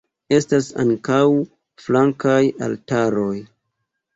[0.35, 1.19] Estas ankaŭ
[1.83, 3.33] flankaj altaroj.